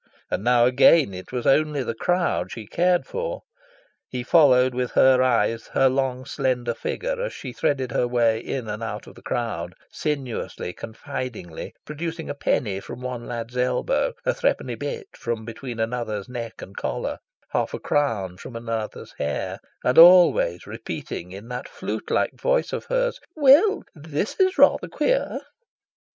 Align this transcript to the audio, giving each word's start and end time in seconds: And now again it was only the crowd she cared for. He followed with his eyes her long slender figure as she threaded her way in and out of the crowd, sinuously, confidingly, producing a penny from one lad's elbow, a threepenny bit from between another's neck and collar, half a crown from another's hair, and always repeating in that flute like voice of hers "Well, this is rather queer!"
And 0.31 0.43
now 0.43 0.65
again 0.65 1.13
it 1.13 1.31
was 1.31 1.45
only 1.45 1.83
the 1.83 1.93
crowd 1.93 2.51
she 2.51 2.65
cared 2.65 3.05
for. 3.05 3.41
He 4.09 4.23
followed 4.23 4.73
with 4.73 4.93
his 4.93 4.97
eyes 4.97 5.67
her 5.75 5.89
long 5.89 6.25
slender 6.25 6.73
figure 6.73 7.21
as 7.21 7.33
she 7.33 7.53
threaded 7.53 7.91
her 7.91 8.07
way 8.07 8.39
in 8.39 8.67
and 8.67 8.81
out 8.81 9.05
of 9.05 9.13
the 9.13 9.21
crowd, 9.21 9.75
sinuously, 9.91 10.73
confidingly, 10.73 11.75
producing 11.85 12.31
a 12.31 12.33
penny 12.33 12.79
from 12.79 13.01
one 13.03 13.27
lad's 13.27 13.55
elbow, 13.55 14.13
a 14.25 14.33
threepenny 14.33 14.73
bit 14.73 15.09
from 15.15 15.45
between 15.45 15.79
another's 15.79 16.27
neck 16.27 16.63
and 16.63 16.75
collar, 16.77 17.19
half 17.51 17.71
a 17.71 17.79
crown 17.79 18.37
from 18.37 18.55
another's 18.55 19.13
hair, 19.19 19.59
and 19.83 19.99
always 19.99 20.65
repeating 20.65 21.31
in 21.31 21.47
that 21.49 21.69
flute 21.69 22.09
like 22.09 22.33
voice 22.33 22.73
of 22.73 22.85
hers 22.85 23.19
"Well, 23.35 23.83
this 23.93 24.35
is 24.39 24.57
rather 24.57 24.87
queer!" 24.87 25.41